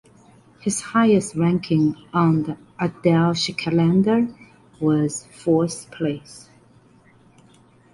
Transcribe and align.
His 0.59 0.81
highest 0.81 1.35
ranking 1.35 1.95
on 2.11 2.41
the 2.41 2.57
Adelskalender 2.79 4.33
was 4.79 5.27
fourth 5.27 5.91
place. 5.91 6.49